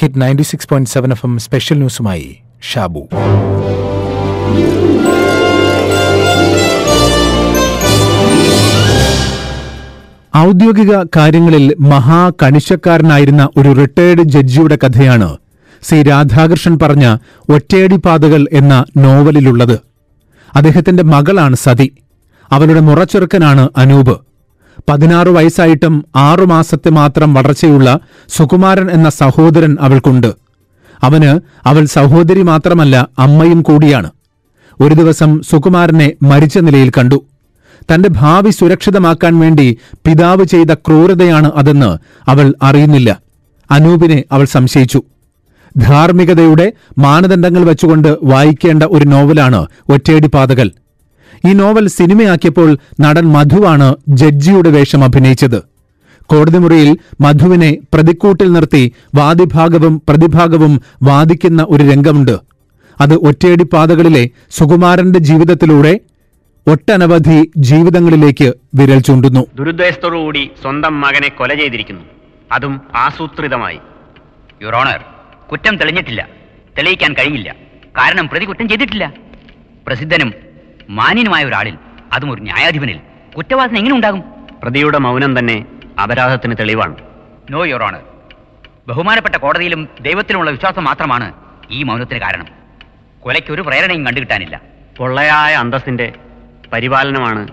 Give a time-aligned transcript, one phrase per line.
[0.00, 2.40] Hit ninety six point seven F M special ന്യൂസുമായി
[2.72, 3.08] Shabu.
[10.36, 15.36] ഔദ്യോഗിക കാര്യങ്ങളിൽ മഹാകണിശക്കാരനായിരുന്ന ഒരു റിട്ടയേർഡ് ജഡ്ജിയുടെ കഥയാണ്
[15.82, 17.16] സി രാധാകൃഷ്ണൻ പറഞ്ഞ
[17.48, 19.78] ഒറ്റയടി പാതകൾ എന്ന നോവലിലുള്ളത്.
[20.56, 21.92] അദ്ദേഹത്തിന്റെ മകളാണ് സതി.
[22.52, 24.27] അവരുടെ മുറച്ചെറുക്കനാണ് അനൂപ്.
[24.88, 30.30] പതിനാറ് വയസ്സായിട്ടും ആറുമാസത്തെ മാത്രം വളർച്ചയുള്ള സുകുമാരൻ എന്ന സഹോദരൻ അവൾക്കുണ്ട്.
[31.02, 34.10] അവന് അവൾ സഹോദരി മാത്രമല്ല അമ്മയും കൂടിയാണ്.
[34.80, 37.24] ഒരു ദിവസം സുകുമാരനെ മരിച്ച നിലയിൽ കണ്ടു.
[37.92, 41.98] തന്റെ ഭാവി സുരക്ഷിതമാക്കാൻ വേണ്ടി പിതാവ് ചെയ്ത ക്രൂരതയാണ് അതെന്ന്
[42.30, 43.20] അവൾ അറിയുന്നില്ല.
[43.70, 45.02] അനൂപിനെ അവൾ സംശയിച്ചു.
[45.76, 50.70] ധാർമ്മികതയുടെ മാനദണ്ഡങ്ങൾ വെച്ചുകൊണ്ട് വായിക്കേണ്ട ഒരു നോവലാണ് ഒറ്റയടി പാതകൾ
[51.46, 55.62] ഈ നോവൽ സിനിമയാക്കിയപ്പോൾ നടൻ മധുവാണ് ജഡ്ജിയുടെ വേഷം അഭിനയിച്ചത്.
[56.22, 62.38] കോടതി മുറിയിൽ മധുവിനെ പ്രതിക്കൂട്ടിൽ നിർത്തി വാദിഭാഗവും പ്രതിഭാഗവും വാദിക്കുന്ന ഒരു രംഗമുണ്ട്.
[63.00, 66.00] അത് ഒറ്റയടി പാതകളിലെ സുകുമാരന്റെ ജീവിതത്തിലൂടെ
[66.66, 69.46] ഒട്ടനവധി ജീവിതങ്ങളിലേക്ക് വിരൽ ചൂണ്ടുന്നു.
[69.54, 72.02] ദുരുദ്ദേശത്തോടുകൂടി സ്വന്തം മകനെ കൊല ചെയ്തിരിക്കുന്നു.
[72.52, 73.78] അതും ആസൂത്രിതമായി.
[74.62, 75.00] യുവർ ഓണർ
[75.52, 76.28] കുറ്റം തെളിഞ്ഞിട്ടില്ല.
[76.78, 77.54] തെളിയിക്കാൻ കഴിയില്ല.
[77.98, 79.12] കാരണം പ്രതി കുറ്റം ചെയ്തിട്ടില്ല.
[79.86, 80.32] പ്രസിദ്ധനും
[80.90, 81.74] മാന്യനുമായ ഒരാളിൽ
[82.12, 82.98] അതും ഒരു ന്യായാധിപനിൽ
[83.36, 84.22] കുറ്റവാസന എങ്ങനെ ഉണ്ടാകും?
[84.62, 85.66] പ്രതിയുടെ മൗനം തന്നെ
[86.02, 86.96] അപരാധത്തിന് തെളിവാണ്.
[87.50, 88.00] നോ യുവർ ഓണർ
[88.88, 91.32] ബഹുമാനപ്പെട്ട കോടതിയിലും ദൈവത്തിലുമുള്ള വിശ്വാസം മാത്രമാണ്
[91.70, 92.46] ഈ മൗനത്തിന് കാരണം.
[93.20, 94.60] കൊലയ്ക്ക് ഒരു പ്രേരണയും കണ്ടുകിട്ടാനില്ല.
[94.96, 96.12] പൊള്ളയായ അന്തസ്സിന്റെ
[96.72, 97.48] പരിപാലനമാണ്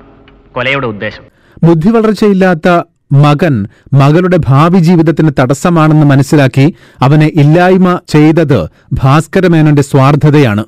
[0.52, 1.24] കൊലയുടെ ഉദ്ദേശം.
[1.64, 10.66] ബുദ്ധി വളർച്ചയില്ലാത്ത മകൻ മകളുടെ ഭാവി ജീവിതത്തിന് തടസ്സമാണെന്ന് മനസ്സിലാക്കി അവനെ ഇല്ലായ്മ ചെയ്തത് ഭാസ്കരമേനോന്റെ സ്വാർത്ഥതയാണ്.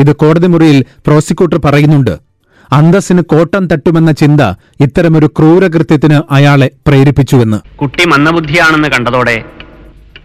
[0.00, 2.18] ഇത് കോടതി മുറിയിൽ പ്രോസിക്യൂട്ടർ പറയുന്നുണ്ട്.
[2.72, 4.40] അന്തസ്സിന് കോട്ടം തട്ടുമെന്ന ചിന്ത
[4.80, 7.76] ഇത്തരമൊരു ക്രൂരകൃത്യത്തിന് അയാളെ പ്രേരിപ്പിച്ചുവെന്ന്.
[7.76, 9.44] കുട്ടി മന്ദബുദ്ധിയാണെന്ന് കണ്ടതോടെ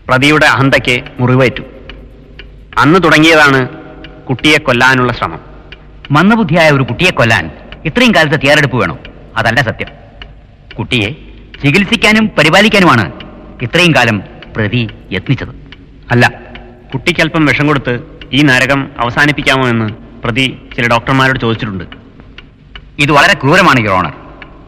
[0.08, 1.64] പ്രതിയുടെ അഹന്തയ്ക്ക് മുറിവേറ്റു.
[2.78, 3.70] അന്ന് തുടങ്ങിയതാണ്
[4.30, 5.40] കുട്ടിയെ കൊല്ലാനുള്ള ശ്രമം.
[6.12, 7.52] മന്ദബുദ്ധിയായ ഒരു കുട്ടിയെ കൊല്ലാൻ
[7.86, 9.00] ഇത്രയും കാലത്തെ തയ്യാറെടുപ്പ് വേണം?
[9.38, 9.88] അതല്ല സത്യം.
[10.80, 11.10] കുട്ടിയെ
[11.64, 13.12] ചികിത്സിക്കാനും പരിപാലിക്കാനുമാണ്
[13.62, 14.24] ഇത്രയും കാലം
[14.56, 15.50] പ്രതി യത്നിച്ചത്.
[16.12, 16.32] അല്ല
[16.94, 19.88] കുട്ടിക്കല്പം വിഷം കൊടുത്ത് ഈ നരകം അവസാനിപ്പിക്കാമോ എന്ന്
[20.24, 21.84] പ്രതി ചില ഡോക്ടർമാരോട് ചോദിച്ചിട്ടുണ്ട്.
[23.00, 24.14] ഇത് വളരെ ക്രൂരമാണ് യുവർ ഓണർ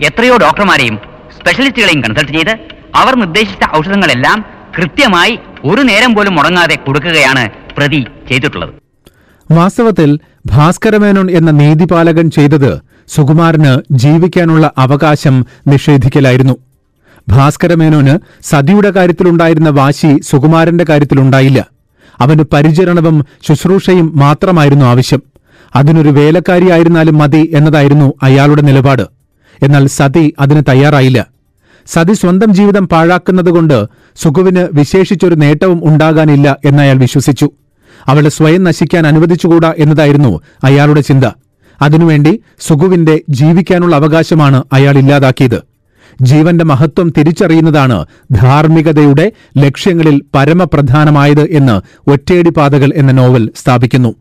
[0.06, 0.98] എത്രയോ ഡോക്ടർമാരെയും
[1.40, 2.54] സ്പെഷ്യലിസ്റ്റുകളെയും കൺസൾട്ട് ചെയ്ത്
[2.96, 4.46] അവർ നിർദ്ദേശിച്ച ഔഷധങ്ങളെല്ലാം
[4.78, 8.74] കൃത്യമായി ഒരു നേരം പോലും മുടങ്ങാതെ കൊടുക്കുകയാണ് പ്രതി ചെയ്തിട്ടുള്ളത്.
[9.52, 16.58] വാസ്തവത്തിൽ ഭാസ്കരമേനോൻ എന്ന നീതിപാലകൻ ചെയ്തത് സുകുമാരന് ജീവിക്കാനുള്ള അവകാശം നിഷേധിക്കലായിരുന്നു.
[17.30, 21.77] ഭാസ്കരമേനോന് സതിയുടെ കാര്യത്തിലുണ്ടായിരുന്ന വാശി സുകുമാരന്റെ കാര്യത്തിലുണ്ടായില്ല.
[22.20, 25.22] അവന് പരിചരണവും ശുശ്രൂഷയും മാത്രമായിരുന്നു ആവശ്യം.
[25.76, 29.02] അതിനൊരു വേലക്കാരിയായിരുന്നാലും മതി എന്നതായിരുന്നു അയാളുടെ നിലപാട്.
[29.64, 31.28] എന്നാൽ സതി അതിന് തയ്യാറായില്ല.
[31.88, 37.52] സതി സ്വന്തം ജീവിതം പാഴാക്കുന്നതുകൊണ്ട് സുഖുവിന് വിശേഷിച്ചൊരു നേട്ടവും ഉണ്ടാകാനില്ല എന്നയാൾ വിശ്വസിച്ചു.
[38.08, 41.26] അവളെ സ്വയം നശിക്കാൻ അനുവദിച്ചുകൂടാ എന്നതായിരുന്നു അയാളുടെ ചിന്ത.
[41.82, 45.77] അതിനുവേണ്ടി സുഖുവിന്റെ ജീവിക്കാനുള്ള അവകാശമാണ് അയാൾ ഇല്ലാതാക്കിയത്.
[46.22, 54.16] ജീവന്റെ മഹത്വം തിരിച്ചറിയുന്നതാണ് ധാർമ്മികതയുടെ ലക്ഷ്യങ്ങളിൽ പരമപ്രധാനമായത് എന്ന് ഒറ്റയടി പാതകൾ എന്ന നോവൽ സ്ഥാപിക്കുന്നു.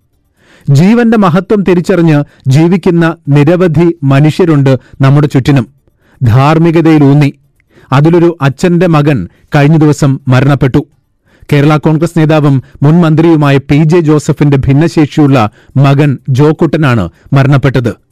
[0.70, 5.66] ജീവന്റെ മഹത്വം തിരിച്ചറിഞ്ഞ് ജീവിക്കുന്ന നിരവധി മനുഷ്യരുണ്ട് നമ്മുടെ ചുറ്റിനും.
[6.22, 7.34] ധാർമ്മികതയിലൂന്നി.
[7.92, 10.86] അതിലൊരു അച്ഛന്റെ മകൻ കഴിഞ്ഞ ദിവസം മരണപ്പെട്ടു.
[11.52, 18.05] കേരള കോൺഗ്രസ് നേതാവും മുൻ മന്ത്രിയുമായ പി ജെ ജോസഫിന്റെ ഭിന്നശേഷിയുള്ള മകൻ ജോക്കുട്ടനാണ് മരണപ്പെട്ടത്.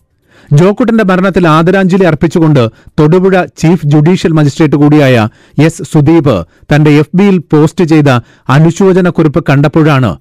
[0.53, 2.69] ജോക്കുട്ടന്റെ മരണത്തിൽ ആദരാഞ്ജലി അർപ്പിച്ചുകൊണ്ട്
[3.01, 5.29] തൊടുപുഴ ചീഫ് ജുഡീഷ്യൽ മജിസ്ട്രേറ്റ് കൂടിയായ
[5.63, 8.09] എസ് സുദീപ് തന്റെ എഫ് ബിയിൽ പോസ്റ്റ് ചെയ്ത
[8.49, 10.17] അനുശോചനക്കുറിപ്പ് കണ്ടപ്പോഴാണ്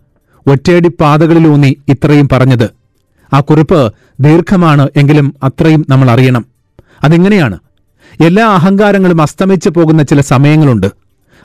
[0.48, 2.70] ഒറ്റയടി പാതകളിലൂന്നി ഇത്രയും പറഞ്ഞത്.
[3.34, 6.46] ആ കുറിപ്പ് ദീർഘമാണ് എങ്കിലും അത്രയും നമ്മൾ അറിയണം.
[7.04, 7.60] അതെങ്ങനെയാണ്.
[8.24, 10.88] എല്ലാ അഹങ്കാരങ്ങളും അസ്തമിച്ചു പോകുന്ന ചില സമയങ്ങളുണ്ട്.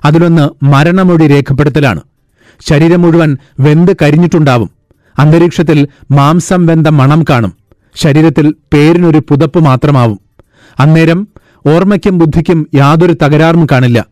[0.04, 2.00] അതിലൊന്ന് മരണമൊഴി രേഖപ്പെടുത്തലാണ്.
[2.68, 4.70] ശരീരം മുഴുവൻ വെന്ത് കരിഞ്ഞിട്ടുണ്ടാവും.
[5.18, 7.67] അന്തരീക്ഷത്തിൽ മാംസം വെന്ത മണം കാണും.
[7.98, 10.20] ശരീരത്തിൽ പേരിനൊരു പുതപ്പ് മാത്രമാവും.
[10.80, 11.28] അന്നേരം
[11.66, 14.04] ഓർമ്മയ്ക്കും ബുദ്ധിക്കും യാതൊരു തകരാറും കാണില്ല.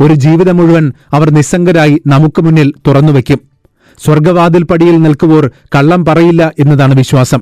[0.00, 3.40] ഒരു ജീവിതം മുഴുവൻ അവർ നിസ്സംഗരായി നമുക്ക് മുന്നിൽ തുറന്നുവെക്കും
[4.04, 7.40] സ്വർഗവാതിൽ പടിയിൽ നിൽക്കുവോർ കള്ളം പറയില്ല എന്നതാണ് വിശ്വാസം.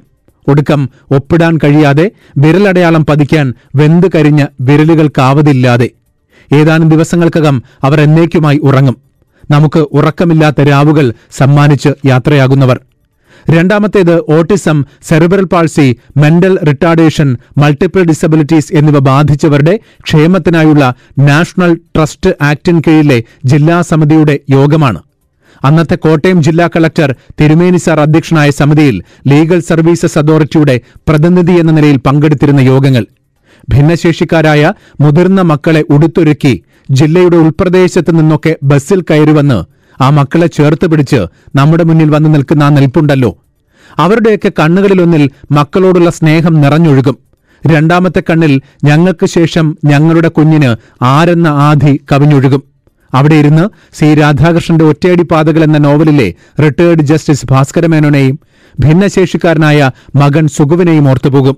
[0.49, 5.91] ഒടുക്കം ഒപ്പിടാൻ കഴിയാതെ വിരലടയാളം പതിക്കാൻ വെന്ത് കരിഞ്ഞ വിരലുകൾക്കാവതില്ലാതെ.
[6.55, 8.97] ഏതാനും ദിവസങ്ങൾക്കകം അവർ എന്നേക്കുമായി ഉറങ്ങും.
[9.51, 12.81] നമുക്ക് ഉറക്കമില്ലാത്ത രാവുകൾ സമ്മാനിച്ച് യാത്രയാകുന്നവർ.
[13.55, 14.79] രണ്ടാമത്തേത് autism
[15.09, 15.87] cerebral palsy
[16.23, 17.29] mental retardation
[17.63, 19.75] multiple disabilities എന്നിവ ബാധിച്ചവരുടെ
[20.07, 20.85] ക്ഷേമത്തിനായുള്ള
[21.29, 25.01] നാഷണൽ ട്രസ്റ്റ് ആക്ടിന് കീഴിലെ ജില്ലാ സമിതിയുടെ യോഗമാണ്.
[25.65, 27.11] അന്നത്തെ കോട്ടയം ജില്ലാ കളക്ടർ
[27.41, 28.97] തിരുമേനി സാർ അധ്യക്ഷനായ സമിതിയിൽ
[29.31, 30.77] ലീഗൽ സർവീസസ് അതോറിറ്റിയുടെ
[31.09, 33.05] പ്രതിനിധി എന്ന നിലയിൽ പങ്കെടുത്തിരുന്ന യോഗങ്ങൾ.
[33.69, 34.63] ഭിന്നശേഷിക്കാരായ
[35.01, 36.53] മുതിർന്ന മക്കളെ ഉടുത്തൊരുക്കി
[36.91, 39.65] ജില്ലയുടെ ഉൾപ്രദേശത്ത് നിന്നൊക്കെ ബസ്സിൽ കയറിവന്ന് ആ
[40.03, 41.27] മക്കളെ ചേർത്ത് പിടിച്ച്
[41.57, 43.37] നമ്മുടെ മുന്നിൽ വന്നു നിൽക്കുന്ന ആ നിൽപ്പുണ്ടല്ലോ.
[43.99, 47.19] അവരുടെയൊക്കെ കണ്ണുകളിലൊന്നിൽ മക്കളോടുള്ള സ്നേഹം നിറഞ്ഞൊഴുകും.
[47.67, 52.63] രണ്ടാമത്തെ കണ്ണിൽ ഞങ്ങൾക്ക് ശേഷം ഞങ്ങളുടെ കുഞ്ഞിന് ആരെന്ന ആധി കവിഞ്ഞൊഴുകും.
[53.15, 54.15] അവിടെ ഇരുന്ന് സി.
[54.15, 58.39] രാധാകൃഷ്ണന്റെ ഒറ്റയടി പാതകൾ എന്ന നോവലിലെ റിട്ടയേർഡ് ജസ്റ്റിസ് ഭാസ്കരമേനോനെയും
[58.81, 61.57] ഭിന്നശേഷിക്കാരനായ മകൻ സുഗുവിനെയും ഓർത്തുപോകും.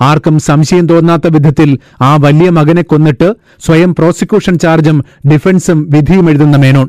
[0.00, 3.34] ആർക്കും സംശയം തോന്നാത്ത വിധത്തിൽ ആ വലിയ മകനെ കൊന്നിട്ട്
[3.66, 6.88] സ്വയം പ്രോസിക്യൂഷൻ ചാർജും ഡിഫൻസും വിധിയും എഴുതുന്ന മേനോൻ.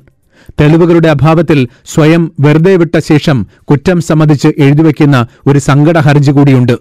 [0.60, 6.78] തെളിവുകളുടെ അഭാവത്തിൽ സ്വയം വെറുതെ വിട്ട ശേഷം കുറ്റം സമ്മതിച്ച് എഴുതിവെക്കുന്ന ഒരു സങ്കട ഹർജി കൂടിയുണ്ട്.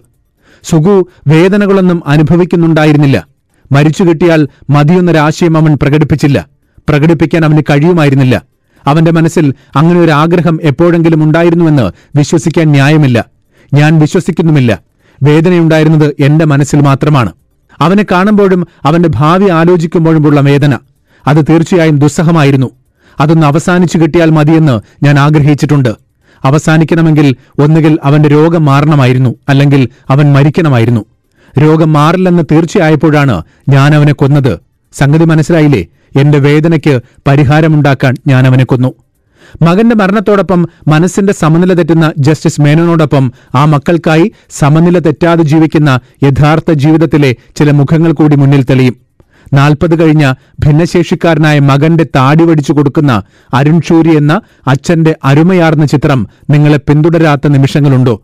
[0.63, 3.27] സുഗു വേദനകളൊന്നും അനുഭവിക്കുന്നുണ്ടായിരുന്നില്ല.
[3.71, 6.47] മരിച്ചു കിട്ടിയാൽ മതിയൊന്നൊരാശയം അവൻ പ്രകടിപ്പിച്ചില്ല.
[6.89, 8.41] പ്രകടിപ്പിക്കാൻ അവന് കഴിയുമായിരുന്നില്ല.
[8.85, 13.25] അവന്റെ മനസ്സിൽ അങ്ങനെ ഒരു ആഗ്രഹം എപ്പോഴെങ്കിലും ഉണ്ടായിരുന്നുവെന്ന് വിശ്വസിക്കാൻ ന്യായമില്ല.
[13.73, 14.79] ഞാൻ വിശ്വസിക്കുന്നുമില്ല.
[15.23, 17.31] വേദനയുണ്ടായിരുന്നത് എന്റെ മനസ്സിൽ മാത്രമാണ്.
[17.79, 20.77] അവനെ കാണുമ്പോഴും അവന്റെ ഭാവി ആലോചിക്കുമ്പോഴുമുള്ള വേദന.
[21.27, 22.78] അത് തീർച്ചയായും ദുസ്സഹമായിരുന്നു.
[23.19, 25.89] അതൊന്ന് അവസാനിച്ചു കിട്ടിയാൽ മതിയെന്ന് ഞാൻ ആഗ്രഹിച്ചിട്ടുണ്ട്.
[26.43, 31.05] അവസാനിക്കണമെങ്കിൽ ഒന്നുകിൽ അവന്റെ രോഗം മാറണമായിരുന്നു അല്ലെങ്കിൽ അവൻ മരിക്കണമായിരുന്നു.
[31.59, 34.59] രോഗം മാറില്ലെന്ന് തീർച്ചയായപ്പോഴാണ് ഞാൻ അവനെ കൊന്നത്.
[34.93, 35.85] സംഗതി മനസ്സിലായില്ലേ?
[36.19, 38.93] എന്റെ വേദനയ്ക്ക് പരിഹാരമുണ്ടാക്കാൻ ഞാൻ അവനെ കൊന്നു.
[39.61, 47.71] മകന്റെ മരണത്തോടൊപ്പം മനസ്സിന്റെ സമനില തെറ്റുന്ന ജസ്റ്റിസ് മേനോനോടൊപ്പം ആ മക്കൾക്കായി സമനില തെറ്റാതെ ജീവിക്കുന്ന യഥാർത്ഥ ജീവിതത്തിലെ ചില
[47.71, 49.08] മുഖങ്ങൾ കൂടി മുന്നിൽ തെളിയും.
[49.53, 53.23] നാൽപ്പത് കഴിഞ്ഞ ഭിന്നശേഷിക്കാരനായ മകന്റെ താടി വടിച്ചു കൊടുക്കുന്ന
[53.53, 58.21] അരുൺ ഷൂരി എന്ന അച്ഛന്റെ അരുമയാർന്ന ചിത്രം നിങ്ങളെ പിന്തുടരാത്ത നിമിഷങ്ങളുണ്ടോ?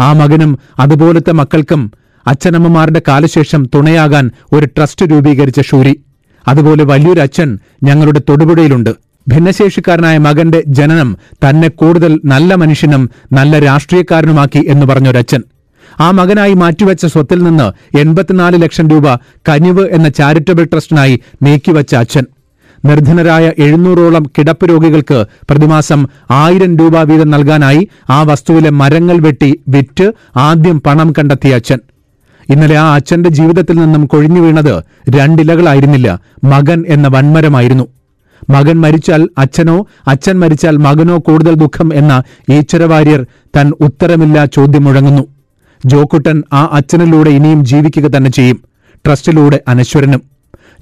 [0.00, 1.92] ആ മകനും അതുപോലത്തെ മക്കൾക്കും
[2.26, 6.00] അച്ഛനമ്മമാരുടെ കാലശേഷം തുണയാകാൻ ഒരു ട്രസ്റ്റ് രൂപീകരിച്ച ഷൂരി.
[6.48, 8.90] അതുപോലെ വലിയൊരു അച്ഛൻ ഞങ്ങളുടെ തൊടുപുഴയിലുണ്ട്.
[9.28, 15.42] ഭിന്നശേഷിക്കാരനായ മകന്റെ ജനനം തന്നെ കൂടുതൽ നല്ല മനുഷ്യനും നല്ല രാഷ്ട്രീയക്കാരനുമാക്കി എന്ന് പറഞ്ഞൊരച്ഛൻ.
[16.00, 19.14] ആ മകനായി മാറ്റിവെച്ച സ്വത്തിൽ നിന്ന് എൺപത്തിനാല് ലക്ഷം രൂപ
[19.48, 22.24] കനിവ് എന്ന ചാരിറ്റബിൾ ട്രസ്റ്റിനായി നീക്കിവച്ച അച്ഛൻ.
[22.84, 30.80] നിർധനരായ എഴുന്നൂറോളം കിടപ്പ് രോഗികൾക്ക് പ്രതിമാസം ആയിരം രൂപ വീതം നൽകാനായി ആ വസ്തുവിലെ മരങ്ങൾ വെട്ടി വിറ്റ് ആദ്യം
[30.80, 31.78] പണം കണ്ടെത്തിയ അച്ഛൻ.
[32.50, 37.84] ഇന്നലെ ആ അച്ഛന്റെ ജീവിതത്തിൽ നിന്നും കൊഴിഞ്ഞു വീണത് രണ്ടിലകളായിരുന്നില്ല മകൻ എന്ന വൻമരമായിരുന്നു.
[38.50, 43.26] മകൻ മരിച്ചാൽ അച്ഛനോ അച്ഛൻ മരിച്ചാൽ മകനോ കൂടുതൽ ദുഃഖം എന്ന ഈശ്വരവാര്യർ
[43.56, 45.39] തൻ ഉത്തരമില്ല ചോദ്യം മുഴങ്ങുന്നു.
[45.84, 48.60] ജോക്കുട്ടൻ ആ അച്ഛനിലൂടെ ഇനിയും ജീവിക്കുക തന്നെ ചെയ്യും.
[49.06, 50.22] ട്രസ്റ്റിലൂടെ അനശ്വരനും.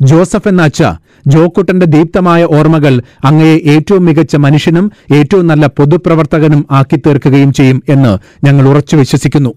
[0.03, 0.83] ജോസഫ് എന്ന അച്ഛ
[1.27, 8.69] ജോക്കുട്ടന്റെ ദീപ്തമായ ഓർമ്മകൾ അങ്ങയെ ഏറ്റവും മികച്ച മനുഷ്യനും ഏറ്റവും നല്ല പൊതുപ്രവർത്തകനും ആക്കി തീർക്കുകയും ചെയ്യും എന്ന് ഞങ്ങൾ
[8.69, 9.55] ഉറച്ചു വിശ്വസിക്കുന്നു.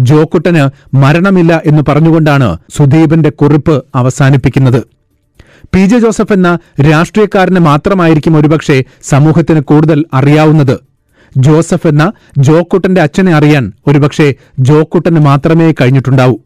[0.00, 4.82] ജോക്കുട്ടന് മരണമില്ല എന്ന് പറഞ്ഞുകൊണ്ടാണ് സുദീപിന്റെ കുറിപ്പ് അവസാനിപ്പിക്കുന്നത്.
[5.74, 6.58] പി ജെ ജോസഫ് എന്ന
[6.90, 10.80] രാഷ്ട്രീയക്കാരന് മാത്രമായിരിക്കും ഒരുപക്ഷെ സമൂഹത്തിന് കൂടുതൽ അറിയാവുന്നത്.
[11.36, 16.36] ജോസഫ് എന്ന ജോക്കുട്ടന്റെ അച്ഛനെ അറിയാൻ ഒരുപക്ഷെ ജോക്കുട്ടന് മാത്രമേ കഴിഞ്ഞിട്ടുണ്ടാവൂ.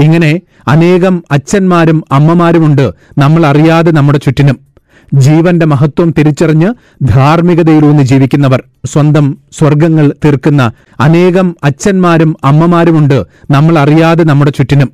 [0.00, 4.72] ഇങ്ങനെ അനേകം അച്ഛന്മാരും അമ്മമാരുമുണ്ട് നമ്മൾ അറിയാതെ നമ്മുടെ ചുറ്റിനും.
[5.14, 14.92] ജീവന്റെ മഹത്വം തിരിച്ചറിഞ്ഞ് ധാർമ്മികതയിലൂന്നി ജീവിക്കുന്നവർ സ്വന്തം സ്വർഗങ്ങൾ തീർക്കുന്ന അനേകം അച്ഛന്മാരും അമ്മമാരുമുണ്ട് നമ്മൾ അറിയാതെ നമ്മുടെ ചുറ്റിനും.